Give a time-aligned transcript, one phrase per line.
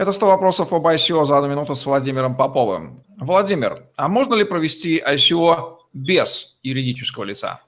[0.00, 3.02] Это 100 вопросов об ICO за одну минуту с Владимиром Поповым.
[3.18, 7.60] Владимир, а можно ли провести ICO без юридического лица?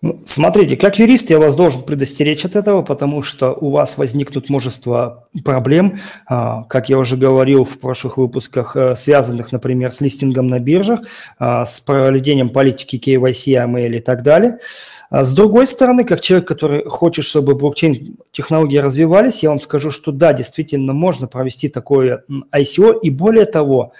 [0.00, 4.48] Ну, смотрите, как юрист я вас должен предостеречь от этого, потому что у вас возникнут
[4.48, 5.98] множество проблем,
[6.28, 11.00] а, как я уже говорил в прошлых выпусках, э, связанных, например, с листингом на биржах,
[11.40, 14.60] а, с проведением политики KYC, AML и так далее.
[15.10, 20.12] А с другой стороны, как человек, который хочет, чтобы блокчейн-технологии развивались, я вам скажу, что
[20.12, 23.92] да, действительно можно провести такое ICO, и более того,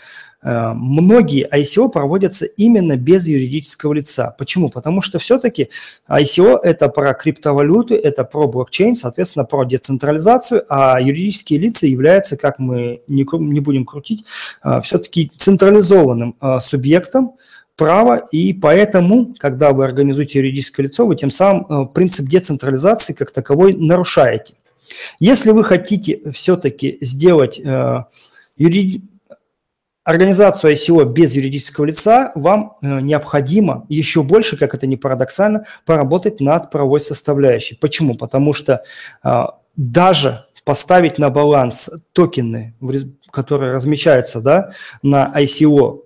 [0.42, 4.34] многие ICO проводятся именно без юридического лица.
[4.38, 4.68] Почему?
[4.68, 5.70] Потому что все-таки
[6.08, 12.58] ICO– это про криптовалюты, это про блокчейн, соответственно, про децентрализацию, а юридические лица являются, как
[12.58, 14.24] мы не, не будем крутить,
[14.62, 17.32] э, все-таки централизованным э, субъектом,
[17.76, 23.74] права, и поэтому, когда вы организуете юридическое лицо, вы тем самым принцип децентрализации как таковой
[23.74, 24.54] нарушаете.
[25.20, 27.58] Если вы хотите все-таки сделать
[28.56, 29.08] юридическое
[30.08, 36.40] организацию ICO без юридического лица вам э, необходимо еще больше, как это не парадоксально, поработать
[36.40, 37.74] над правовой составляющей.
[37.74, 38.14] Почему?
[38.14, 38.82] Потому что
[39.22, 42.74] а, даже поставить на баланс токены,
[43.30, 46.04] которые размещаются да, на ICO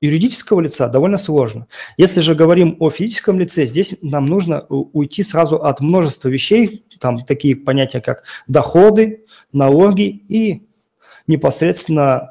[0.00, 1.66] юридического лица довольно сложно.
[1.96, 7.24] Если же говорим о физическом лице, здесь нам нужно уйти сразу от множества вещей, там
[7.24, 10.62] такие понятия, как доходы, налоги и
[11.26, 12.30] непосредственно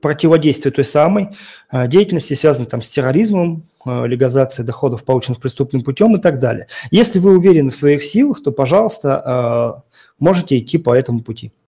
[0.00, 1.30] противодействие той самой
[1.72, 6.68] э, деятельности, связанной там с терроризмом, э, легализацией доходов, полученных преступным путем и так далее.
[6.90, 11.52] Если вы уверены в своих силах, то, пожалуйста, э, можете идти по этому пути.